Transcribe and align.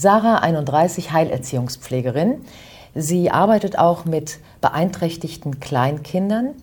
Sarah, 0.00 0.36
31, 0.36 1.12
Heilerziehungspflegerin. 1.12 2.40
Sie 2.94 3.30
arbeitet 3.30 3.78
auch 3.78 4.06
mit 4.06 4.38
beeinträchtigten 4.62 5.60
Kleinkindern. 5.60 6.54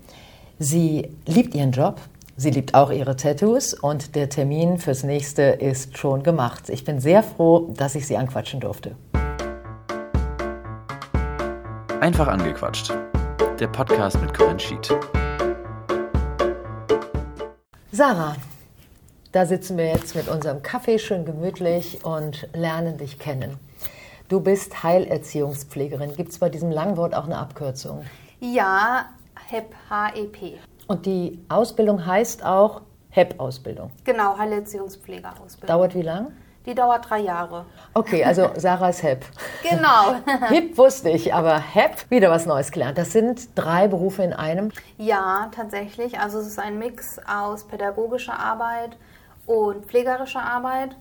Sie 0.57 1.11
liebt 1.27 1.53
ihren 1.53 1.71
Job. 1.71 2.01
Sie 2.35 2.49
liebt 2.49 2.73
auch 2.73 2.89
ihre 2.89 3.15
Tattoos 3.15 3.75
und 3.75 4.15
der 4.15 4.29
Termin 4.29 4.79
fürs 4.79 5.03
nächste 5.03 5.43
ist 5.43 5.99
schon 5.99 6.23
gemacht. 6.23 6.67
Ich 6.69 6.83
bin 6.83 6.99
sehr 6.99 7.21
froh, 7.21 7.71
dass 7.77 7.93
ich 7.93 8.07
sie 8.07 8.17
anquatschen 8.17 8.59
durfte. 8.59 8.95
Einfach 12.01 12.27
angequatscht. 12.27 12.91
Der 13.59 13.67
Podcast 13.67 14.19
mit 14.19 14.33
Corinne 14.35 14.59
Schied. 14.59 14.89
Sarah, 17.91 18.35
da 19.31 19.45
sitzen 19.45 19.77
wir 19.77 19.87
jetzt 19.87 20.15
mit 20.15 20.27
unserem 20.29 20.61
Kaffee 20.61 20.99
schön 20.99 21.25
gemütlich 21.25 22.05
und 22.05 22.47
lernen 22.53 22.97
dich 22.97 23.19
kennen. 23.19 23.57
Du 24.29 24.39
bist 24.39 24.83
Heilerziehungspflegerin. 24.83 26.15
Gibt 26.15 26.29
es 26.29 26.39
bei 26.39 26.49
diesem 26.49 26.71
langen 26.71 26.97
Wort 26.97 27.13
auch 27.13 27.25
eine 27.25 27.37
Abkürzung? 27.37 28.05
Ja, 28.39 29.05
HEP, 29.47 29.73
H-E-P. 29.89 30.57
Und 30.87 31.05
die 31.05 31.43
Ausbildung 31.49 32.05
heißt 32.05 32.45
auch 32.45 32.81
HEP-Ausbildung. 33.09 33.91
Genau, 34.03 34.37
Heilerziehungspflegerausbildung. 34.37 35.67
Dauert 35.67 35.95
wie 35.95 36.01
lang? 36.01 36.31
Die 36.65 36.75
dauert 36.75 37.09
drei 37.09 37.19
Jahre. 37.19 37.65
Okay, 37.93 38.25
also 38.25 38.49
Sarah 38.57 38.89
ist 38.89 39.01
HEP. 39.01 39.25
Genau. 39.63 40.15
HIP 40.49 40.77
wusste 40.77 41.09
ich, 41.09 41.33
aber 41.33 41.57
HEP, 41.59 42.09
wieder 42.09 42.29
was 42.29 42.45
Neues 42.45 42.71
gelernt. 42.71 42.97
Das 42.97 43.13
sind 43.13 43.49
drei 43.55 43.87
Berufe 43.87 44.23
in 44.23 44.33
einem. 44.33 44.71
Ja, 44.97 45.49
tatsächlich. 45.55 46.19
Also 46.19 46.39
es 46.39 46.47
ist 46.47 46.59
ein 46.59 46.77
Mix 46.77 47.19
aus 47.25 47.65
pädagogischer 47.65 48.37
Arbeit 48.37 48.97
und 49.47 49.87
pflegerischer 49.87 50.43
Arbeit. 50.43 50.95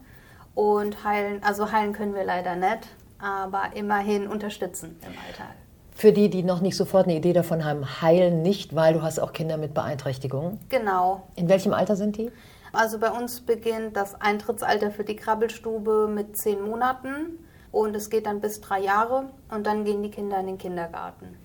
Und 0.55 1.05
heilen, 1.05 1.42
also 1.42 1.70
heilen 1.70 1.92
können 1.92 2.14
wir 2.14 2.24
leider 2.24 2.56
nicht 2.56 2.88
aber 3.19 3.70
immerhin 3.74 4.28
unterstützen 4.28 4.98
im 5.02 5.14
Alltag. 5.27 5.55
Für 5.92 6.12
die, 6.12 6.28
die 6.28 6.42
noch 6.42 6.61
nicht 6.61 6.77
sofort 6.77 7.06
eine 7.06 7.16
Idee 7.16 7.33
davon 7.33 7.64
haben, 7.64 8.03
heilen 8.03 8.42
nicht, 8.42 8.75
weil 8.75 8.92
du 8.92 9.03
hast 9.03 9.19
auch 9.19 9.33
Kinder 9.33 9.56
mit 9.56 9.72
Beeinträchtigungen. 9.72 10.61
Genau. 10.69 11.27
In 11.36 11.48
welchem 11.48 11.72
Alter 11.72 11.97
sind 11.97 12.19
die? 12.19 12.30
Also 12.72 12.98
bei 12.98 13.11
uns 13.11 13.41
beginnt 13.41 13.97
das 13.97 14.20
Eintrittsalter 14.20 14.91
für 14.91 15.05
die 15.05 15.16
Krabbelstube 15.16 16.08
mit 16.12 16.36
zehn 16.36 16.60
Monaten 16.60 17.38
und 17.72 17.97
es 17.97 18.10
geht 18.10 18.27
dann 18.27 18.41
bis 18.41 18.60
drei 18.60 18.81
Jahre 18.81 19.31
und 19.50 19.66
dann 19.66 19.84
gehen 19.84 20.03
die 20.03 20.10
Kinder 20.10 20.38
in 20.41 20.47
den 20.47 20.58
Kindergarten. 20.58 21.38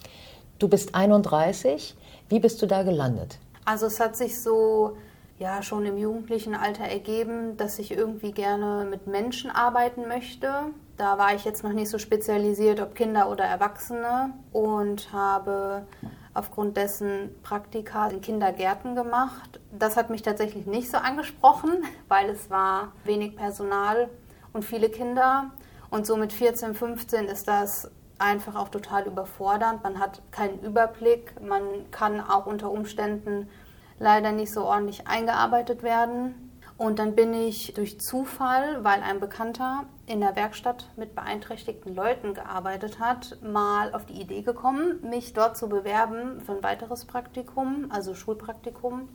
Du 0.60 0.68
bist 0.68 0.94
31. 0.94 1.96
Wie 2.28 2.40
bist 2.40 2.62
du 2.62 2.66
da 2.66 2.84
gelandet? 2.84 3.38
Also 3.64 3.86
es 3.86 4.02
hat 4.02 4.18
sich 4.18 4.42
so 4.42 4.98
ja 5.42 5.64
schon 5.64 5.86
im 5.86 5.98
jugendlichen 5.98 6.54
Alter 6.56 6.84
ergeben, 6.84 7.58
dass 7.58 7.80
ich 7.80 7.92
irgendwie 7.92 8.32
gerne 8.32 8.86
mit 8.90 9.08
Menschen 9.08 9.50
arbeiten 9.50 10.08
möchte. 10.08 10.52
Da 10.98 11.18
war 11.18 11.34
ich 11.34 11.44
jetzt 11.44 11.64
noch 11.64 11.74
nicht 11.74 11.90
so 11.90 11.98
spezialisiert, 11.98 12.80
ob 12.80 12.94
Kinder 12.94 13.30
oder 13.30 13.44
Erwachsene 13.44 14.34
und 14.54 15.12
habe 15.12 15.88
aufgrund 16.36 16.78
dessen 16.78 17.32
Praktika 17.42 18.08
in 18.08 18.22
Kindergärten 18.22 18.96
gemacht. 18.96 19.60
Das 19.72 19.98
hat 19.98 20.12
mich 20.12 20.22
tatsächlich 20.22 20.68
nicht 20.68 20.92
so 20.92 20.98
angesprochen, 20.98 21.84
weil 22.08 22.30
es 22.30 22.50
war 22.52 22.92
wenig 23.04 23.36
Personal 23.36 24.10
und 24.54 24.64
viele 24.64 24.90
Kinder. 24.90 25.50
Und 25.90 26.06
so 26.06 26.18
mit 26.18 26.32
14, 26.32 26.76
15 26.76 27.26
ist 27.26 27.48
das 27.48 27.90
einfach 28.20 28.56
auch 28.56 28.70
total 28.70 29.08
überfordernd. 29.08 29.84
Man 29.84 30.00
hat 30.00 30.22
keinen 30.32 30.60
Überblick. 30.60 31.34
Man 31.42 31.64
kann 31.90 32.22
auch 32.22 32.46
unter 32.46 32.70
Umständen 32.70 33.50
leider 34.00 34.32
nicht 34.32 34.52
so 34.52 34.66
ordentlich 34.66 35.08
eingearbeitet 35.08 35.84
werden. 35.84 36.52
Und 36.78 36.98
dann 36.98 37.14
bin 37.14 37.34
ich 37.34 37.76
durch 37.76 38.00
Zufall, 38.00 38.84
weil 38.84 39.04
ein 39.04 39.20
Bekannter 39.20 39.86
in 40.08 40.20
der 40.20 40.36
Werkstatt 40.36 40.90
mit 40.98 41.14
beeinträchtigten 41.14 41.94
Leuten 41.94 42.34
gearbeitet 42.34 43.00
hat, 43.00 43.38
mal 43.44 43.94
auf 43.94 44.08
die 44.08 44.20
Idee 44.20 44.42
gekommen, 44.42 45.00
mich 45.08 45.34
dort 45.34 45.58
zu 45.58 45.70
bewerben 45.70 46.42
für 46.42 46.54
ein 46.54 46.64
weiteres 46.64 47.06
Praktikum, 47.06 47.86
also 47.90 48.16
Schulpraktikum. 48.16 49.10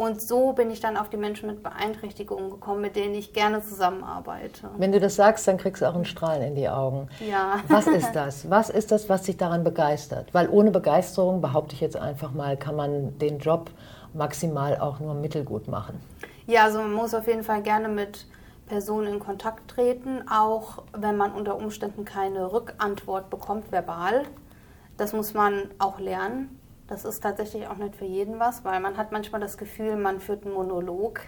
Und 0.00 0.22
so 0.22 0.54
bin 0.54 0.70
ich 0.70 0.80
dann 0.80 0.96
auf 0.96 1.10
die 1.10 1.18
Menschen 1.18 1.46
mit 1.46 1.62
Beeinträchtigungen 1.62 2.48
gekommen, 2.48 2.80
mit 2.80 2.96
denen 2.96 3.14
ich 3.14 3.34
gerne 3.34 3.60
zusammenarbeite. 3.62 4.70
Wenn 4.78 4.92
du 4.92 4.98
das 4.98 5.16
sagst, 5.16 5.46
dann 5.46 5.58
kriegst 5.58 5.82
du 5.82 5.86
auch 5.86 5.94
einen 5.94 6.06
Strahlen 6.06 6.40
in 6.40 6.54
die 6.54 6.70
Augen. 6.70 7.10
Ja. 7.20 7.60
Was 7.68 7.86
ist 7.86 8.12
das? 8.14 8.48
Was 8.48 8.70
ist 8.70 8.92
das, 8.92 9.10
was 9.10 9.24
dich 9.24 9.36
daran 9.36 9.62
begeistert? 9.62 10.32
Weil 10.32 10.48
ohne 10.48 10.70
Begeisterung, 10.70 11.42
behaupte 11.42 11.74
ich 11.74 11.82
jetzt 11.82 11.98
einfach 11.98 12.32
mal, 12.32 12.56
kann 12.56 12.76
man 12.76 13.18
den 13.18 13.40
Job 13.40 13.68
maximal 14.14 14.78
auch 14.78 15.00
nur 15.00 15.12
mittelgut 15.12 15.68
machen. 15.68 16.00
Ja, 16.46 16.64
also 16.64 16.78
man 16.78 16.94
muss 16.94 17.12
auf 17.12 17.26
jeden 17.26 17.44
Fall 17.44 17.60
gerne 17.60 17.88
mit 17.88 18.24
Personen 18.68 19.12
in 19.12 19.20
Kontakt 19.20 19.70
treten, 19.70 20.26
auch 20.30 20.82
wenn 20.96 21.18
man 21.18 21.32
unter 21.32 21.56
Umständen 21.56 22.06
keine 22.06 22.50
Rückantwort 22.54 23.28
bekommt, 23.28 23.70
verbal. 23.70 24.22
Das 24.96 25.12
muss 25.12 25.34
man 25.34 25.64
auch 25.78 26.00
lernen. 26.00 26.59
Das 26.90 27.04
ist 27.04 27.22
tatsächlich 27.22 27.68
auch 27.68 27.76
nicht 27.76 27.94
für 27.94 28.04
jeden 28.04 28.40
was, 28.40 28.64
weil 28.64 28.80
man 28.80 28.96
hat 28.96 29.12
manchmal 29.12 29.40
das 29.40 29.56
Gefühl, 29.56 29.94
man 29.94 30.18
führt 30.18 30.44
einen 30.44 30.54
Monolog. 30.54 31.20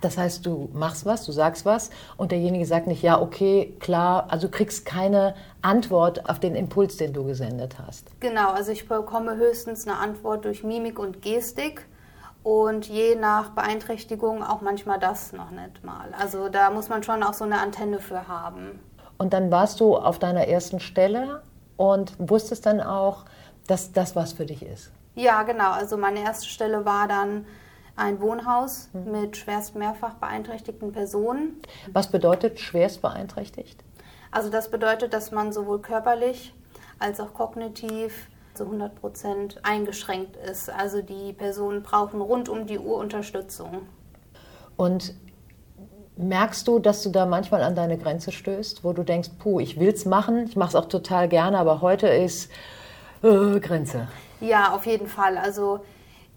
Das 0.00 0.16
heißt, 0.16 0.46
du 0.46 0.68
machst 0.72 1.04
was, 1.04 1.26
du 1.26 1.32
sagst 1.32 1.66
was 1.66 1.90
und 2.16 2.30
derjenige 2.30 2.64
sagt 2.66 2.86
nicht, 2.86 3.02
ja, 3.02 3.20
okay, 3.20 3.76
klar, 3.80 4.26
also 4.28 4.46
du 4.46 4.52
kriegst 4.52 4.86
keine 4.86 5.34
Antwort 5.60 6.30
auf 6.30 6.38
den 6.38 6.54
Impuls, 6.54 6.98
den 6.98 7.12
du 7.12 7.24
gesendet 7.24 7.78
hast. 7.84 8.12
Genau, 8.20 8.52
also 8.52 8.70
ich 8.70 8.86
bekomme 8.86 9.36
höchstens 9.36 9.88
eine 9.88 9.98
Antwort 9.98 10.44
durch 10.44 10.62
Mimik 10.62 11.00
und 11.00 11.20
Gestik 11.20 11.84
und 12.44 12.88
je 12.88 13.16
nach 13.16 13.50
Beeinträchtigung 13.50 14.44
auch 14.44 14.60
manchmal 14.60 15.00
das 15.00 15.32
noch 15.32 15.50
nicht 15.50 15.82
mal. 15.82 16.10
Also 16.16 16.48
da 16.48 16.70
muss 16.70 16.88
man 16.88 17.02
schon 17.02 17.24
auch 17.24 17.34
so 17.34 17.42
eine 17.42 17.58
Antenne 17.58 17.98
für 17.98 18.28
haben. 18.28 18.78
Und 19.18 19.32
dann 19.32 19.50
warst 19.50 19.80
du 19.80 19.96
auf 19.96 20.20
deiner 20.20 20.46
ersten 20.46 20.78
Stelle 20.78 21.42
und 21.76 22.12
wusstest 22.18 22.66
dann 22.66 22.80
auch, 22.80 23.24
dass 23.66 23.92
das 23.92 24.16
was 24.16 24.32
für 24.32 24.46
dich 24.46 24.62
ist. 24.62 24.90
Ja, 25.14 25.42
genau. 25.42 25.72
Also 25.72 25.96
meine 25.96 26.20
erste 26.20 26.46
Stelle 26.46 26.84
war 26.84 27.08
dann 27.08 27.46
ein 27.96 28.20
Wohnhaus 28.20 28.88
mhm. 28.92 29.10
mit 29.10 29.36
schwerst 29.36 29.74
mehrfach 29.74 30.14
beeinträchtigten 30.14 30.92
Personen. 30.92 31.60
Was 31.92 32.10
bedeutet 32.10 32.58
schwerst 32.58 33.02
beeinträchtigt? 33.02 33.82
Also 34.30 34.48
das 34.48 34.70
bedeutet, 34.70 35.12
dass 35.12 35.30
man 35.30 35.52
sowohl 35.52 35.80
körperlich 35.80 36.54
als 36.98 37.20
auch 37.20 37.34
kognitiv 37.34 38.28
zu 38.54 38.64
100 38.64 38.94
Prozent 38.94 39.60
eingeschränkt 39.62 40.36
ist. 40.36 40.70
Also 40.70 41.02
die 41.02 41.32
Personen 41.32 41.82
brauchen 41.82 42.20
rund 42.20 42.48
um 42.48 42.66
die 42.66 42.78
Uhr 42.78 42.96
Unterstützung. 42.96 43.82
Und 44.76 45.14
merkst 46.16 46.66
du, 46.68 46.78
dass 46.78 47.02
du 47.02 47.10
da 47.10 47.26
manchmal 47.26 47.62
an 47.62 47.74
deine 47.74 47.98
Grenze 47.98 48.32
stößt, 48.32 48.84
wo 48.84 48.92
du 48.92 49.02
denkst, 49.02 49.30
puh, 49.38 49.60
ich 49.60 49.78
will 49.78 49.88
es 49.88 50.04
machen, 50.04 50.46
ich 50.46 50.56
mache 50.56 50.70
es 50.70 50.74
auch 50.76 50.86
total 50.86 51.28
gerne, 51.28 51.58
aber 51.58 51.80
heute 51.80 52.08
ist 52.08 52.50
äh, 53.22 53.60
Grenze? 53.60 54.08
Ja, 54.40 54.74
auf 54.74 54.86
jeden 54.86 55.06
Fall. 55.06 55.38
Also 55.38 55.84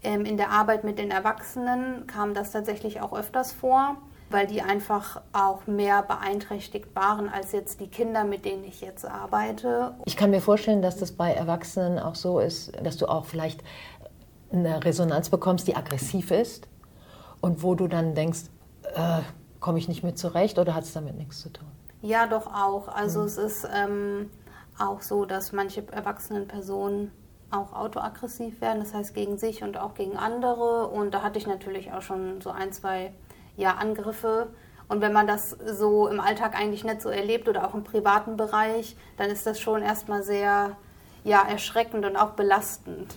ähm, 0.02 0.24
in 0.24 0.36
der 0.36 0.50
Arbeit 0.50 0.84
mit 0.84 0.98
den 0.98 1.10
Erwachsenen 1.10 2.06
kam 2.06 2.34
das 2.34 2.52
tatsächlich 2.52 3.00
auch 3.00 3.12
öfters 3.12 3.52
vor 3.52 3.96
weil 4.30 4.46
die 4.46 4.62
einfach 4.62 5.20
auch 5.32 5.66
mehr 5.66 6.02
beeinträchtigt 6.02 6.94
waren 6.94 7.28
als 7.28 7.52
jetzt 7.52 7.80
die 7.80 7.88
Kinder, 7.88 8.24
mit 8.24 8.44
denen 8.44 8.64
ich 8.64 8.80
jetzt 8.80 9.04
arbeite. 9.04 9.94
Ich 10.04 10.16
kann 10.16 10.30
mir 10.30 10.40
vorstellen, 10.40 10.82
dass 10.82 10.96
das 10.96 11.12
bei 11.12 11.32
Erwachsenen 11.32 11.98
auch 11.98 12.16
so 12.16 12.40
ist, 12.40 12.72
dass 12.82 12.96
du 12.96 13.06
auch 13.06 13.26
vielleicht 13.26 13.62
eine 14.52 14.84
Resonanz 14.84 15.30
bekommst, 15.30 15.68
die 15.68 15.76
aggressiv 15.76 16.30
ist 16.30 16.68
und 17.40 17.62
wo 17.62 17.74
du 17.74 17.88
dann 17.88 18.14
denkst, 18.14 18.44
äh, 18.94 19.20
komme 19.60 19.78
ich 19.78 19.88
nicht 19.88 20.02
mit 20.02 20.18
zurecht 20.18 20.58
oder 20.58 20.74
hat 20.74 20.84
es 20.84 20.92
damit 20.92 21.16
nichts 21.16 21.40
zu 21.40 21.50
tun? 21.50 21.68
Ja, 22.02 22.26
doch 22.26 22.46
auch. 22.46 22.88
Also 22.88 23.20
mhm. 23.20 23.26
es 23.26 23.38
ist 23.38 23.68
ähm, 23.72 24.30
auch 24.78 25.02
so, 25.02 25.24
dass 25.24 25.52
manche 25.52 25.84
erwachsenen 25.92 26.48
Personen 26.48 27.12
auch 27.50 27.72
autoaggressiv 27.72 28.60
werden, 28.60 28.80
das 28.80 28.92
heißt 28.92 29.14
gegen 29.14 29.38
sich 29.38 29.62
und 29.62 29.78
auch 29.78 29.94
gegen 29.94 30.16
andere. 30.16 30.88
Und 30.88 31.14
da 31.14 31.22
hatte 31.22 31.38
ich 31.38 31.46
natürlich 31.46 31.92
auch 31.92 32.02
schon 32.02 32.40
so 32.40 32.50
ein, 32.50 32.72
zwei 32.72 33.12
ja, 33.56 33.74
Angriffe. 33.74 34.48
Und 34.88 35.00
wenn 35.00 35.12
man 35.12 35.26
das 35.26 35.50
so 35.50 36.08
im 36.08 36.20
Alltag 36.20 36.58
eigentlich 36.58 36.84
nicht 36.84 37.02
so 37.02 37.08
erlebt 37.08 37.48
oder 37.48 37.66
auch 37.66 37.74
im 37.74 37.84
privaten 37.84 38.36
Bereich, 38.36 38.96
dann 39.16 39.30
ist 39.30 39.46
das 39.46 39.60
schon 39.60 39.82
erstmal 39.82 40.22
sehr 40.22 40.76
ja, 41.24 41.42
erschreckend 41.42 42.04
und 42.04 42.16
auch 42.16 42.30
belastend. 42.30 43.16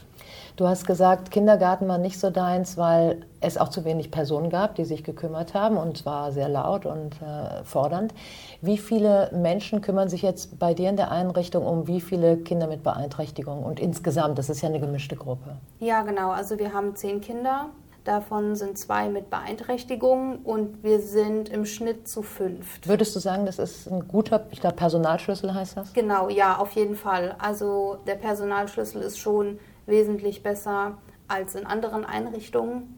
Du 0.56 0.68
hast 0.68 0.86
gesagt, 0.86 1.31
Kindergarten 1.31 1.88
war 1.88 1.98
nicht 1.98 2.20
so 2.20 2.30
deins, 2.30 2.78
weil 2.78 3.26
es 3.42 3.58
auch 3.58 3.70
zu 3.70 3.86
wenig 3.86 4.12
Personen 4.12 4.50
gab, 4.50 4.76
die 4.76 4.86
sich 4.86 5.04
gekümmert 5.04 5.54
haben 5.54 5.78
und 5.78 5.98
zwar 5.98 6.31
sehr 6.31 6.50
laut 6.50 6.86
und 6.86 7.16
äh, 7.22 7.64
fordernd. 7.64 8.14
Wie 8.62 8.78
viele 8.78 9.31
Menschen 9.34 9.81
kümmern 9.81 10.10
sich 10.10 10.22
jetzt 10.22 10.60
bei 10.60 10.74
dir 10.74 10.90
in 10.90 10.98
der 10.98 11.12
Einrichtung 11.12 11.66
um 11.66 11.88
wie 11.88 12.02
viele 12.02 12.38
Kinder 12.38 12.68
mit 12.68 12.84
Beeinträchtigung 12.84 13.64
und 13.64 13.80
insgesamt? 13.80 14.38
Das 14.38 14.50
ist 14.50 14.62
ja 14.62 14.70
eine 14.70 14.80
gemischte 14.80 15.16
Gruppe. 15.16 15.58
Ja, 15.80 16.02
genau. 16.02 16.32
Also 16.32 16.60
wir 16.60 16.74
haben 16.74 16.96
zehn 16.96 17.22
Kinder 17.22 17.68
Davon 18.10 18.56
sind 18.56 18.78
zwei 18.78 19.10
mit 19.10 19.30
Beeinträchtigung 19.30 20.40
und 20.44 20.84
wir 20.84 21.00
sind 21.00 21.50
im 21.50 21.66
Schnitt 21.66 22.08
zu 22.08 22.24
fünf. 22.24 22.80
Würdest 22.86 23.16
du 23.16 23.20
sagen, 23.20 23.46
das 23.46 23.60
ist 23.60 23.88
ein 23.88 24.08
guter, 24.08 24.48
ich 24.52 24.62
glaube, 24.62 24.78
Personalschlüssel 24.78 25.54
heißt 25.54 25.78
das? 25.78 25.94
Genau, 25.94 26.30
ja, 26.30 26.58
auf 26.58 26.72
jeden 26.72 26.96
Fall. 26.96 27.36
Also 27.38 27.98
der 28.08 28.16
Personalschlüssel 28.16 29.02
ist 29.02 29.20
schon 29.20 29.60
wesentlich 29.89 30.44
besser 30.44 30.97
als 31.27 31.56
in 31.56 31.65
anderen 31.65 32.06
Einrichtungen. 32.06 32.95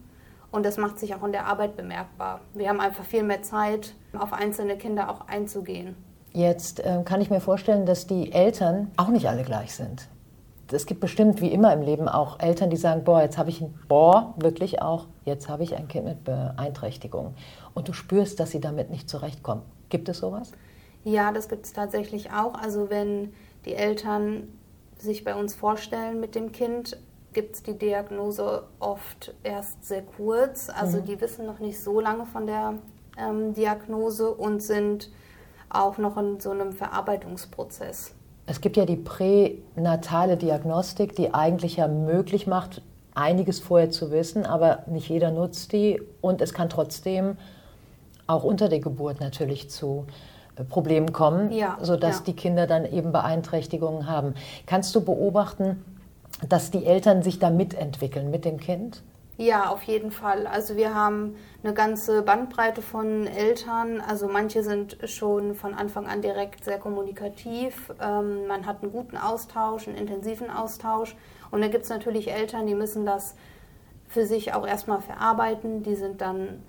Und 0.51 0.65
das 0.65 0.77
macht 0.77 0.99
sich 0.99 1.15
auch 1.15 1.23
in 1.23 1.31
der 1.31 1.45
Arbeit 1.45 1.77
bemerkbar. 1.77 2.41
Wir 2.53 2.69
haben 2.69 2.81
einfach 2.81 3.05
viel 3.05 3.23
mehr 3.23 3.41
Zeit, 3.41 3.93
auf 4.17 4.33
einzelne 4.33 4.77
Kinder 4.77 5.09
auch 5.09 5.27
einzugehen. 5.27 5.95
Jetzt 6.33 6.79
äh, 6.81 7.01
kann 7.03 7.21
ich 7.21 7.29
mir 7.29 7.41
vorstellen, 7.41 7.85
dass 7.85 8.07
die 8.07 8.31
Eltern 8.31 8.91
auch 8.97 9.07
nicht 9.07 9.27
alle 9.27 9.43
gleich 9.43 9.73
sind. 9.73 10.07
Es 10.71 10.85
gibt 10.85 11.01
bestimmt, 11.01 11.41
wie 11.41 11.51
immer 11.51 11.73
im 11.73 11.81
Leben, 11.81 12.07
auch 12.07 12.39
Eltern, 12.39 12.69
die 12.69 12.77
sagen, 12.77 13.03
boah, 13.03 13.21
jetzt 13.21 13.37
habe 13.37 13.49
ich 13.49 13.59
ein, 13.59 13.73
boah, 13.89 14.33
wirklich 14.37 14.81
auch, 14.81 15.07
jetzt 15.25 15.49
habe 15.49 15.63
ich 15.63 15.75
ein 15.75 15.89
Kind 15.89 16.05
mit 16.05 16.23
Beeinträchtigung. 16.23 17.33
Und 17.73 17.89
du 17.89 17.93
spürst, 17.93 18.39
dass 18.39 18.51
sie 18.51 18.61
damit 18.61 18.89
nicht 18.89 19.09
zurechtkommen. 19.09 19.63
Gibt 19.89 20.07
es 20.07 20.19
sowas? 20.19 20.53
Ja, 21.03 21.33
das 21.33 21.49
gibt 21.49 21.65
es 21.65 21.73
tatsächlich 21.73 22.31
auch. 22.31 22.53
Also 22.53 22.89
wenn 22.89 23.33
die 23.65 23.73
Eltern 23.73 24.47
sich 25.01 25.23
bei 25.23 25.35
uns 25.35 25.55
vorstellen 25.55 26.19
mit 26.19 26.35
dem 26.35 26.51
Kind, 26.51 26.97
gibt 27.33 27.55
es 27.55 27.63
die 27.63 27.77
Diagnose 27.77 28.63
oft 28.79 29.33
erst 29.43 29.85
sehr 29.85 30.01
kurz. 30.01 30.69
Also 30.69 30.99
mhm. 30.99 31.05
die 31.05 31.21
wissen 31.21 31.45
noch 31.45 31.59
nicht 31.59 31.81
so 31.81 31.99
lange 31.99 32.25
von 32.25 32.45
der 32.45 32.75
ähm, 33.17 33.53
Diagnose 33.53 34.33
und 34.33 34.61
sind 34.61 35.09
auch 35.69 35.97
noch 35.97 36.17
in 36.17 36.39
so 36.39 36.51
einem 36.51 36.73
Verarbeitungsprozess. 36.73 38.13
Es 38.45 38.59
gibt 38.59 38.75
ja 38.75 38.85
die 38.85 38.97
pränatale 38.97 40.35
Diagnostik, 40.35 41.15
die 41.15 41.33
eigentlich 41.33 41.77
ja 41.77 41.87
möglich 41.87 42.47
macht, 42.47 42.81
einiges 43.13 43.59
vorher 43.59 43.89
zu 43.91 44.11
wissen, 44.11 44.45
aber 44.45 44.83
nicht 44.87 45.09
jeder 45.09 45.31
nutzt 45.31 45.71
die 45.71 46.01
und 46.21 46.41
es 46.41 46.53
kann 46.53 46.69
trotzdem 46.69 47.37
auch 48.27 48.43
unter 48.43 48.69
der 48.69 48.79
Geburt 48.79 49.19
natürlich 49.19 49.69
zu 49.69 50.05
Problemen 50.69 51.13
kommen, 51.13 51.51
ja, 51.51 51.77
sodass 51.81 52.19
ja. 52.19 52.23
die 52.27 52.35
Kinder 52.35 52.67
dann 52.67 52.85
eben 52.85 53.11
Beeinträchtigungen 53.11 54.07
haben. 54.07 54.35
Kannst 54.65 54.93
du 54.95 55.01
beobachten, 55.01 55.83
dass 56.47 56.71
die 56.71 56.85
Eltern 56.85 57.23
sich 57.23 57.39
da 57.39 57.49
mitentwickeln 57.49 58.31
mit 58.31 58.45
dem 58.45 58.59
Kind? 58.59 59.03
Ja, 59.37 59.69
auf 59.69 59.83
jeden 59.83 60.11
Fall. 60.11 60.45
Also 60.45 60.75
wir 60.75 60.93
haben 60.93 61.35
eine 61.63 61.73
ganze 61.73 62.21
Bandbreite 62.21 62.83
von 62.83 63.25
Eltern. 63.25 63.99
Also 63.99 64.27
manche 64.27 64.61
sind 64.61 64.97
schon 65.05 65.55
von 65.55 65.73
Anfang 65.73 66.05
an 66.05 66.21
direkt 66.21 66.63
sehr 66.63 66.77
kommunikativ. 66.77 67.91
Ähm, 67.99 68.45
man 68.47 68.67
hat 68.67 68.83
einen 68.83 68.91
guten 68.91 69.17
Austausch, 69.17 69.87
einen 69.87 69.97
intensiven 69.97 70.51
Austausch. 70.51 71.15
Und 71.49 71.61
dann 71.61 71.71
gibt 71.71 71.85
es 71.85 71.89
natürlich 71.89 72.31
Eltern, 72.31 72.67
die 72.67 72.75
müssen 72.75 73.05
das 73.05 73.35
für 74.07 74.27
sich 74.27 74.53
auch 74.53 74.67
erstmal 74.67 75.01
verarbeiten. 75.01 75.81
Die 75.81 75.95
sind 75.95 76.21
dann 76.21 76.61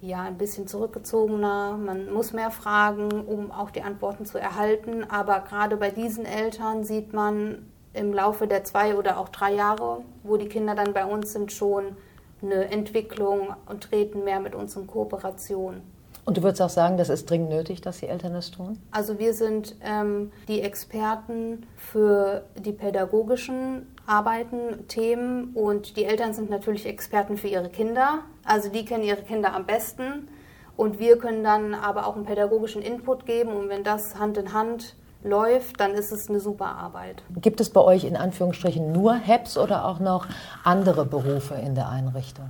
ja 0.00 0.22
ein 0.22 0.38
bisschen 0.38 0.66
zurückgezogener. 0.66 1.76
Man 1.76 2.12
muss 2.12 2.32
mehr 2.32 2.50
fragen, 2.50 3.10
um 3.10 3.50
auch 3.50 3.70
die 3.70 3.82
Antworten 3.82 4.24
zu 4.24 4.38
erhalten. 4.38 5.04
Aber 5.08 5.40
gerade 5.40 5.76
bei 5.76 5.90
diesen 5.90 6.24
Eltern 6.24 6.84
sieht 6.84 7.12
man 7.12 7.66
im 7.92 8.12
Laufe 8.12 8.46
der 8.46 8.64
zwei 8.64 8.96
oder 8.96 9.18
auch 9.18 9.28
drei 9.28 9.54
Jahre, 9.54 10.02
wo 10.22 10.36
die 10.36 10.48
Kinder 10.48 10.74
dann 10.74 10.92
bei 10.92 11.04
uns 11.04 11.32
sind, 11.32 11.52
schon 11.52 11.96
eine 12.42 12.70
Entwicklung 12.70 13.54
und 13.66 13.82
treten 13.82 14.24
mehr 14.24 14.40
mit 14.40 14.54
uns 14.54 14.76
in 14.76 14.86
Kooperation. 14.86 15.82
Und 16.24 16.36
du 16.36 16.42
würdest 16.42 16.62
auch 16.62 16.70
sagen, 16.70 16.96
das 16.96 17.08
ist 17.08 17.28
dringend 17.28 17.50
nötig, 17.50 17.80
dass 17.80 17.98
die 17.98 18.06
Eltern 18.06 18.34
das 18.34 18.50
tun? 18.50 18.78
Also 18.90 19.18
wir 19.18 19.34
sind 19.34 19.74
ähm, 19.82 20.30
die 20.48 20.60
Experten 20.60 21.66
für 21.76 22.44
die 22.56 22.72
pädagogischen 22.72 23.86
Arbeiten, 24.10 24.88
Themen 24.88 25.52
und 25.54 25.96
die 25.96 26.04
Eltern 26.04 26.32
sind 26.32 26.50
natürlich 26.50 26.84
Experten 26.84 27.36
für 27.36 27.46
ihre 27.46 27.68
Kinder. 27.68 28.18
Also 28.44 28.68
die 28.68 28.84
kennen 28.84 29.04
ihre 29.04 29.22
Kinder 29.22 29.54
am 29.54 29.66
besten 29.66 30.28
und 30.76 30.98
wir 30.98 31.16
können 31.16 31.44
dann 31.44 31.74
aber 31.74 32.06
auch 32.06 32.16
einen 32.16 32.24
pädagogischen 32.24 32.82
Input 32.82 33.24
geben 33.24 33.52
und 33.52 33.68
wenn 33.68 33.84
das 33.84 34.18
Hand 34.18 34.36
in 34.36 34.52
Hand 34.52 34.96
läuft, 35.22 35.78
dann 35.80 35.92
ist 35.92 36.10
es 36.10 36.28
eine 36.28 36.40
super 36.40 36.66
Arbeit. 36.66 37.22
Gibt 37.40 37.60
es 37.60 37.70
bei 37.70 37.80
euch 37.80 38.04
in 38.04 38.16
Anführungsstrichen 38.16 38.90
nur 38.90 39.14
HEPS 39.14 39.58
oder 39.58 39.84
auch 39.84 40.00
noch 40.00 40.26
andere 40.64 41.04
Berufe 41.04 41.54
in 41.54 41.76
der 41.76 41.88
Einrichtung? 41.88 42.46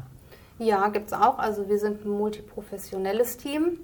Ja, 0.58 0.88
gibt 0.88 1.08
es 1.08 1.12
auch. 1.12 1.38
Also 1.38 1.68
wir 1.68 1.78
sind 1.78 2.04
ein 2.04 2.10
multiprofessionelles 2.10 3.36
Team. 3.36 3.80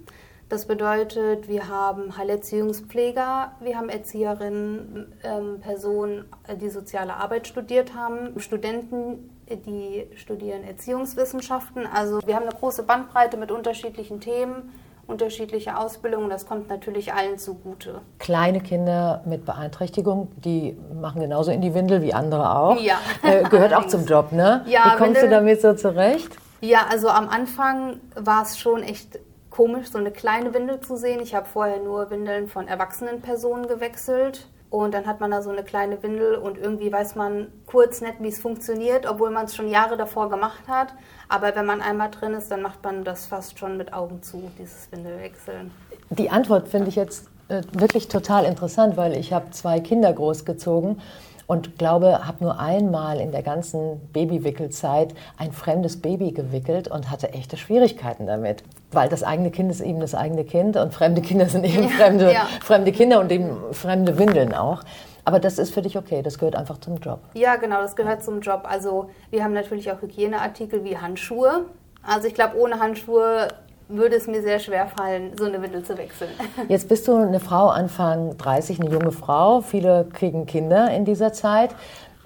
Das 0.49 0.67
bedeutet, 0.67 1.49
wir 1.49 1.69
haben 1.69 2.17
Heilerziehungspfleger, 2.17 3.53
wir 3.61 3.77
haben 3.77 3.89
Erzieherinnen, 3.89 5.13
ähm, 5.25 5.61
Personen, 5.61 6.25
die 6.61 6.69
soziale 6.69 7.15
Arbeit 7.15 7.49
studiert 7.49 7.95
haben, 7.95 8.39
Studenten, 8.39 9.31
die 9.49 10.07
studieren 10.15 10.63
Erziehungswissenschaften. 10.63 11.87
Also 11.87 12.21
wir 12.25 12.37
haben 12.37 12.45
eine 12.45 12.57
große 12.57 12.85
Bandbreite 12.85 13.37
mit 13.37 13.51
unterschiedlichen 13.51 14.21
Themen 14.21 14.71
unterschiedliche 15.07 15.77
Ausbildungen. 15.79 16.29
Das 16.31 16.47
kommt 16.47 16.69
natürlich 16.69 17.13
allen 17.13 17.39
zugute. 17.39 18.01
Kleine 18.19 18.61
Kinder 18.61 19.23
mit 19.25 19.45
Beeinträchtigung, 19.45 20.29
die 20.37 20.77
machen 21.01 21.21
genauso 21.21 21.51
in 21.51 21.61
die 21.61 21.75
Windel 21.75 22.03
wie 22.03 22.13
andere 22.13 22.57
auch. 22.57 22.81
Ja. 22.81 22.97
Äh, 23.23 23.45
gehört 23.45 23.75
auch 23.75 23.87
zum 23.87 24.05
Job, 24.05 24.33
ne? 24.33 24.65
Ja, 24.67 24.85
wie 24.85 24.99
kommst 24.99 25.23
Windel, 25.23 25.23
du 25.23 25.31
damit 25.31 25.61
so 25.61 25.75
zurecht? 25.75 26.37
Ja, 26.61 26.87
also 26.91 27.09
am 27.09 27.29
Anfang 27.29 28.01
war 28.17 28.43
es 28.43 28.59
schon 28.59 28.83
echt 28.83 29.19
komisch, 29.57 29.89
so 29.91 29.99
eine 29.99 30.11
kleine 30.11 30.53
Windel 30.53 30.81
zu 30.81 30.97
sehen. 30.97 31.21
Ich 31.21 31.35
habe 31.35 31.47
vorher 31.47 31.81
nur 31.81 32.11
Windeln 32.11 32.47
von 32.47 32.69
erwachsenen 32.69 33.23
Personen 33.23 33.67
gewechselt. 33.67 34.49
Und 34.69 34.93
dann 34.93 35.07
hat 35.07 35.21
man 35.21 35.31
da 35.31 35.41
so 35.41 35.51
eine 35.51 35.63
kleine 35.63 36.03
Windel 36.03 36.35
und 36.35 36.59
irgendwie 36.59 36.93
weiß 36.93 37.15
man 37.15 37.47
kurz 37.67 38.01
nicht, 38.03 38.15
wie 38.21 38.29
es 38.29 38.41
funktioniert, 38.41 39.07
obwohl 39.07 39.31
man 39.31 39.47
es 39.47 39.55
schon 39.55 39.69
Jahre 39.71 39.97
davor 39.97 40.29
gemacht 40.29 40.69
hat. 40.69 40.89
Aber 41.29 41.55
wenn 41.57 41.65
man 41.65 41.81
einmal 41.81 42.11
drin 42.11 42.35
ist, 42.35 42.51
dann 42.51 42.61
macht 42.63 42.83
man 42.85 43.05
das 43.05 43.27
fast 43.27 43.59
schon 43.59 43.77
mit 43.79 43.95
Augen 43.95 44.23
zu, 44.23 44.51
dieses 44.59 44.91
Windelwechseln. 44.93 45.71
Die 46.11 46.29
Antwort 46.29 46.69
finde 46.69 46.89
ich 46.89 46.97
jetzt 46.97 47.29
äh, 47.49 47.63
wirklich 47.73 48.09
total 48.09 48.45
interessant, 48.45 48.97
weil 48.97 49.17
ich 49.17 49.33
habe 49.33 49.51
zwei 49.53 49.81
Kinder 49.81 50.13
großgezogen 50.13 51.01
und 51.47 51.79
glaube, 51.79 52.27
habe 52.27 52.43
nur 52.43 52.59
einmal 52.59 53.21
in 53.21 53.33
der 53.33 53.43
ganzen 53.43 54.01
Babywickelzeit 54.13 55.15
ein 55.39 55.53
fremdes 55.53 56.01
Baby 56.01 56.33
gewickelt 56.33 56.89
und 56.89 57.11
hatte 57.11 57.33
echte 57.33 57.57
Schwierigkeiten 57.57 58.27
damit. 58.27 58.65
Weil 58.93 59.09
das 59.09 59.23
eigene 59.23 59.51
Kind 59.51 59.71
ist 59.71 59.81
eben 59.81 60.01
das 60.01 60.15
eigene 60.15 60.45
Kind 60.45 60.77
und 60.77 60.93
fremde 60.93 61.23
Kinder 61.23 61.47
sind 61.47 61.65
eben 61.65 61.85
ja, 61.85 61.89
fremde, 61.89 62.33
ja. 62.33 62.49
fremde 62.63 62.93
Kinder 62.93 63.21
und 63.21 63.31
eben 63.31 63.57
fremde 63.73 64.19
Windeln 64.19 64.55
auch. 64.55 64.83
Aber 65.25 65.41
das 65.41 65.59
ist 65.59 65.75
für 65.75 65.83
dich 65.83 65.99
okay, 65.99 66.23
das 66.23 66.39
gehört 66.39 66.55
einfach 66.55 66.79
zum 66.79 66.99
Job. 66.99 67.19
Ja, 67.35 67.57
genau, 67.57 67.81
das 67.81 67.97
gehört 67.97 68.23
zum 68.23 68.41
Job. 68.41 68.63
Also 68.65 69.11
wir 69.31 69.43
haben 69.43 69.55
natürlich 69.55 69.91
auch 69.91 70.01
Hygieneartikel 70.01 70.85
wie 70.85 70.99
Handschuhe. 70.99 71.67
Also 72.03 72.29
ich 72.29 72.35
glaube, 72.35 72.57
ohne 72.57 72.79
Handschuhe 72.79 73.49
würde 73.89 74.17
es 74.17 74.27
mir 74.27 74.43
sehr 74.43 74.59
schwer 74.59 74.89
fallen, 74.89 75.33
so 75.39 75.45
eine 75.45 75.63
Windel 75.63 75.85
zu 75.85 75.97
wechseln. 75.97 76.31
Jetzt 76.69 76.89
bist 76.89 77.07
du 77.09 77.15
eine 77.15 77.41
Frau 77.41 77.69
Anfang 77.69 78.37
30, 78.37 78.81
eine 78.81 78.91
junge 78.91 79.13
Frau. 79.13 79.61
Viele 79.61 80.07
kriegen 80.13 80.47
Kinder 80.47 80.91
in 80.91 81.05
dieser 81.05 81.33
Zeit. 81.33 81.71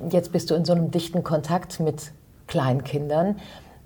Jetzt 0.08 0.32
bist 0.32 0.50
du 0.50 0.54
in 0.54 0.64
so 0.64 0.72
einem 0.72 0.90
dichten 0.90 1.22
Kontakt 1.22 1.80
mit 1.80 2.12
Kleinkindern. 2.46 3.38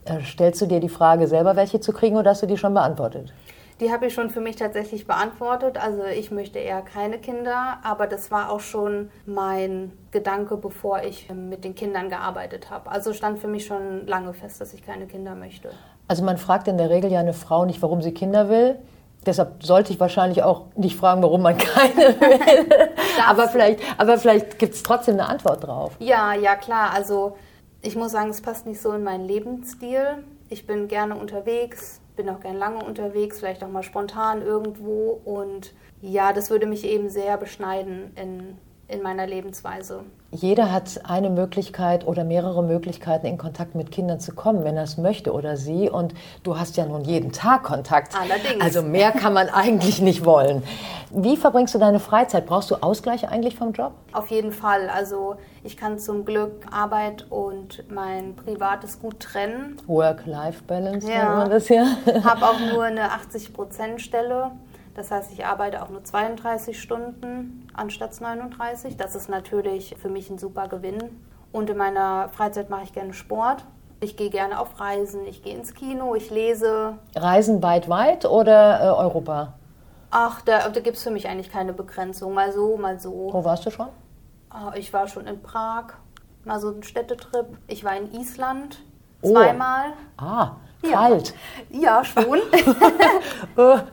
Äh, 0.04 0.20
stellst 0.22 0.60
du 0.60 0.66
dir 0.66 0.80
die 0.80 0.88
Frage 0.88 1.26
selber, 1.26 1.56
welche 1.56 1.80
zu 1.80 1.92
kriegen, 1.92 2.16
oder 2.16 2.30
hast 2.30 2.42
du 2.42 2.46
die 2.46 2.56
schon 2.56 2.74
beantwortet? 2.74 3.32
Die 3.80 3.90
habe 3.90 4.06
ich 4.06 4.14
schon 4.14 4.30
für 4.30 4.40
mich 4.40 4.54
tatsächlich 4.54 5.06
beantwortet. 5.06 5.76
Also 5.82 6.04
ich 6.04 6.30
möchte 6.30 6.60
eher 6.60 6.80
keine 6.80 7.18
Kinder, 7.18 7.78
aber 7.82 8.06
das 8.06 8.30
war 8.30 8.50
auch 8.50 8.60
schon 8.60 9.10
mein 9.26 9.92
Gedanke, 10.12 10.56
bevor 10.56 11.02
ich 11.02 11.28
mit 11.30 11.64
den 11.64 11.74
Kindern 11.74 12.08
gearbeitet 12.08 12.70
habe. 12.70 12.90
Also 12.90 13.12
stand 13.12 13.40
für 13.40 13.48
mich 13.48 13.66
schon 13.66 14.06
lange 14.06 14.32
fest, 14.32 14.60
dass 14.60 14.74
ich 14.74 14.86
keine 14.86 15.06
Kinder 15.06 15.34
möchte. 15.34 15.70
Also 16.08 16.22
man 16.22 16.38
fragt 16.38 16.68
in 16.68 16.76
der 16.76 16.90
Regel 16.90 17.10
ja 17.10 17.20
eine 17.20 17.32
Frau 17.32 17.64
nicht, 17.64 17.80
warum 17.82 18.02
sie 18.02 18.12
Kinder 18.12 18.48
will. 18.48 18.76
Deshalb 19.26 19.62
sollte 19.64 19.92
ich 19.92 20.00
wahrscheinlich 20.00 20.42
auch 20.42 20.66
nicht 20.76 20.96
fragen, 20.96 21.22
warum 21.22 21.42
man 21.42 21.56
keine 21.58 22.20
will. 22.20 22.90
aber 23.26 23.48
vielleicht, 23.48 23.80
aber 23.98 24.18
vielleicht 24.18 24.58
gibt 24.58 24.74
es 24.74 24.82
trotzdem 24.82 25.14
eine 25.14 25.28
Antwort 25.28 25.64
drauf. 25.64 25.92
Ja, 25.98 26.34
ja, 26.34 26.56
klar. 26.56 26.90
Also 26.92 27.36
ich 27.80 27.96
muss 27.96 28.12
sagen, 28.12 28.30
es 28.30 28.42
passt 28.42 28.66
nicht 28.66 28.80
so 28.80 28.92
in 28.92 29.02
meinen 29.02 29.24
Lebensstil. 29.24 30.24
Ich 30.50 30.66
bin 30.66 30.88
gerne 30.88 31.16
unterwegs, 31.16 32.00
bin 32.16 32.28
auch 32.28 32.40
gerne 32.40 32.58
lange 32.58 32.84
unterwegs, 32.84 33.40
vielleicht 33.40 33.64
auch 33.64 33.68
mal 33.68 33.82
spontan 33.82 34.42
irgendwo. 34.42 35.20
Und 35.24 35.72
ja, 36.02 36.32
das 36.32 36.50
würde 36.50 36.66
mich 36.66 36.84
eben 36.84 37.08
sehr 37.08 37.38
beschneiden 37.38 38.12
in 38.16 38.58
in 38.94 39.02
meiner 39.02 39.26
Lebensweise. 39.26 40.00
Jeder 40.30 40.72
hat 40.72 41.00
eine 41.04 41.30
Möglichkeit 41.30 42.06
oder 42.06 42.24
mehrere 42.24 42.62
Möglichkeiten, 42.62 43.26
in 43.26 43.38
Kontakt 43.38 43.74
mit 43.74 43.92
Kindern 43.92 44.20
zu 44.20 44.34
kommen, 44.34 44.64
wenn 44.64 44.76
er 44.76 44.84
es 44.84 44.96
möchte 44.96 45.32
oder 45.32 45.56
sie. 45.56 45.90
Und 45.90 46.14
du 46.42 46.58
hast 46.58 46.76
ja 46.76 46.86
nun 46.86 47.04
jeden 47.04 47.32
Tag 47.32 47.64
Kontakt. 47.64 48.14
Allerdings. 48.18 48.64
Also 48.64 48.82
mehr 48.82 49.12
kann 49.12 49.32
man 49.32 49.48
eigentlich 49.48 50.00
nicht 50.00 50.24
wollen. 50.24 50.62
Wie 51.10 51.36
verbringst 51.36 51.74
du 51.74 51.78
deine 51.78 52.00
Freizeit? 52.00 52.46
Brauchst 52.46 52.70
du 52.70 52.76
Ausgleich 52.76 53.28
eigentlich 53.28 53.56
vom 53.56 53.72
Job? 53.72 53.92
Auf 54.12 54.28
jeden 54.28 54.50
Fall. 54.50 54.88
Also 54.88 55.36
ich 55.62 55.76
kann 55.76 55.98
zum 55.98 56.24
Glück 56.24 56.66
Arbeit 56.72 57.26
und 57.30 57.84
mein 57.90 58.34
Privates 58.34 59.00
gut 59.00 59.20
trennen. 59.20 59.76
Work-Life-Balance 59.86 61.08
ja. 61.08 61.24
nennt 61.24 61.36
man 61.36 61.50
das 61.50 61.68
hier. 61.68 61.86
Habe 62.24 62.46
auch 62.46 62.58
nur 62.72 62.84
eine 62.84 63.10
80-Prozent-Stelle. 63.10 64.50
Das 64.94 65.10
heißt, 65.10 65.32
ich 65.32 65.44
arbeite 65.44 65.82
auch 65.82 65.88
nur 65.88 66.04
32 66.04 66.80
Stunden 66.80 67.68
anstatt 67.74 68.18
39. 68.20 68.96
Das 68.96 69.14
ist 69.14 69.28
natürlich 69.28 69.96
für 70.00 70.08
mich 70.08 70.30
ein 70.30 70.38
super 70.38 70.68
Gewinn. 70.68 71.20
Und 71.52 71.70
in 71.70 71.76
meiner 71.76 72.28
Freizeit 72.30 72.70
mache 72.70 72.84
ich 72.84 72.92
gerne 72.92 73.12
Sport. 73.12 73.64
Ich 74.00 74.16
gehe 74.16 74.30
gerne 74.30 74.58
auf 74.60 74.78
Reisen, 74.78 75.24
ich 75.26 75.42
gehe 75.42 75.54
ins 75.54 75.74
Kino, 75.74 76.14
ich 76.14 76.30
lese. 76.30 76.98
Reisen 77.16 77.62
weit, 77.62 77.88
weit 77.88 78.24
oder 78.26 78.80
äh, 78.80 78.88
Europa? 78.88 79.54
Ach, 80.10 80.42
da, 80.42 80.68
da 80.68 80.80
gibt 80.80 80.96
es 80.96 81.02
für 81.02 81.10
mich 81.10 81.28
eigentlich 81.28 81.50
keine 81.50 81.72
Begrenzung. 81.72 82.34
Mal 82.34 82.52
so, 82.52 82.76
mal 82.76 83.00
so. 83.00 83.30
Wo 83.32 83.44
warst 83.44 83.66
du 83.66 83.70
schon? 83.70 83.88
Ah, 84.50 84.72
ich 84.76 84.92
war 84.92 85.08
schon 85.08 85.26
in 85.26 85.42
Prag, 85.42 85.94
mal 86.44 86.60
so 86.60 86.70
ein 86.70 86.82
Städtetrip. 86.82 87.46
Ich 87.66 87.82
war 87.82 87.96
in 87.96 88.12
Island 88.12 88.80
oh. 89.22 89.32
zweimal. 89.32 89.94
Ah, 90.16 90.52
kalt. 90.90 91.34
Ja, 91.70 91.80
ja 92.00 92.04
schon. 92.04 92.40